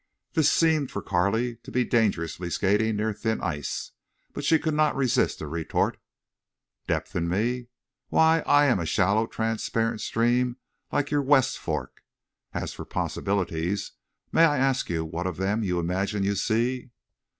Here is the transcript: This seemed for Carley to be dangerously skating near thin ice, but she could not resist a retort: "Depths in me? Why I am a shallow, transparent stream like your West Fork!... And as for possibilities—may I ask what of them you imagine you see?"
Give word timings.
This 0.33 0.51
seemed 0.51 0.89
for 0.89 1.03
Carley 1.03 1.57
to 1.57 1.69
be 1.69 1.85
dangerously 1.85 2.49
skating 2.49 2.95
near 2.95 3.13
thin 3.13 3.39
ice, 3.39 3.91
but 4.33 4.43
she 4.43 4.57
could 4.57 4.73
not 4.73 4.95
resist 4.95 5.41
a 5.41 5.47
retort: 5.47 5.99
"Depths 6.87 7.13
in 7.13 7.29
me? 7.29 7.67
Why 8.07 8.39
I 8.47 8.65
am 8.65 8.79
a 8.79 8.85
shallow, 8.87 9.27
transparent 9.27 10.01
stream 10.01 10.57
like 10.91 11.11
your 11.11 11.21
West 11.21 11.59
Fork!... 11.59 12.01
And 12.51 12.63
as 12.63 12.73
for 12.73 12.83
possibilities—may 12.83 14.43
I 14.43 14.57
ask 14.57 14.87
what 14.89 15.27
of 15.27 15.37
them 15.37 15.61
you 15.61 15.79
imagine 15.79 16.23
you 16.23 16.33
see?" 16.33 16.89